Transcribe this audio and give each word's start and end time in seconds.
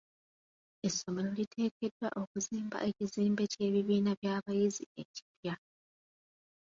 Essomero 0.87 1.29
liteekeddwa 1.39 2.07
okuzimba 2.21 2.77
ekizimbe 2.89 3.43
ky'ebibiina 3.51 4.11
by'abayizi 4.19 4.83
ekipya. 5.01 5.55